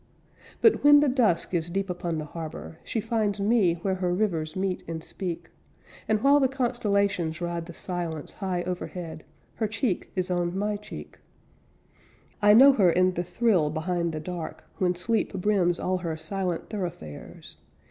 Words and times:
But 0.61 0.83
when 0.83 0.99
the 0.99 1.07
dusk 1.07 1.53
is 1.53 1.69
deep 1.69 1.87
upon 1.87 2.17
the 2.17 2.25
harbor, 2.25 2.79
She 2.83 2.99
finds 2.99 3.39
me 3.39 3.75
where 3.83 3.93
her 3.93 4.11
rivers 4.11 4.55
meet 4.55 4.83
and 4.87 5.03
speak, 5.03 5.51
And 6.07 6.23
while 6.23 6.39
the 6.39 6.47
constellations 6.47 7.39
ride 7.39 7.67
the 7.67 7.75
silence 7.75 8.31
High 8.33 8.63
overhead, 8.63 9.23
her 9.57 9.67
cheek 9.67 10.11
is 10.15 10.31
on 10.31 10.57
my 10.57 10.75
cheek. 10.75 11.19
I 12.41 12.55
know 12.55 12.73
her 12.73 12.89
in 12.91 13.13
the 13.13 13.21
thrill 13.23 13.69
behind 13.69 14.11
the 14.11 14.19
dark 14.19 14.63
When 14.79 14.95
sleep 14.95 15.33
brims 15.33 15.79
all 15.79 15.99
her 15.99 16.17
silent 16.17 16.71
thoroughfares. 16.71 17.57